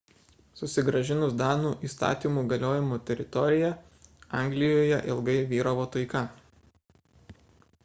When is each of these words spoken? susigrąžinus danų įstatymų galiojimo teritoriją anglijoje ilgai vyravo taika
susigrąžinus 0.59 1.35
danų 1.41 1.73
įstatymų 1.89 2.45
galiojimo 2.53 2.97
teritoriją 3.11 3.69
anglijoje 4.41 4.99
ilgai 5.13 5.39
vyravo 5.55 5.89
taika 5.99 6.27